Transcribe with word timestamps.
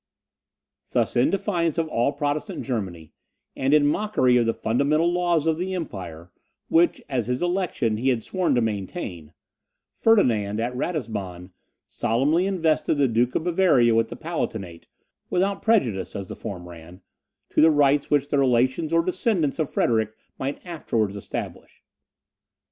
Thus, 0.93 1.15
in 1.15 1.29
defiance 1.29 1.77
of 1.77 1.87
all 1.89 2.11
Protestant 2.11 2.65
Germany, 2.65 3.13
and 3.55 3.71
in 3.71 3.85
mockery 3.85 4.35
of 4.35 4.47
the 4.47 4.53
fundamental 4.55 5.13
laws 5.13 5.45
of 5.45 5.59
the 5.59 5.75
empire, 5.75 6.31
which, 6.69 7.03
as 7.07 7.27
his 7.27 7.43
election, 7.43 7.97
he 7.97 8.09
had 8.09 8.23
sworn 8.23 8.55
to 8.55 8.61
maintain, 8.61 9.31
Ferdinand 9.93 10.59
at 10.59 10.75
Ratisbon 10.75 11.51
solemnly 11.85 12.47
invested 12.47 12.95
the 12.95 13.07
Duke 13.07 13.35
of 13.35 13.43
Bavaria 13.43 13.93
with 13.93 14.07
the 14.07 14.15
Palatinate, 14.15 14.87
without 15.29 15.61
prejudice, 15.61 16.15
as 16.15 16.29
the 16.29 16.35
form 16.35 16.67
ran, 16.67 17.03
to 17.51 17.61
the 17.61 17.69
rights 17.69 18.09
which 18.09 18.29
the 18.29 18.39
relations 18.39 18.91
or 18.91 19.03
descendants 19.05 19.59
of 19.59 19.69
Frederick 19.69 20.15
might 20.39 20.65
afterwards 20.65 21.15
establish. 21.15 21.83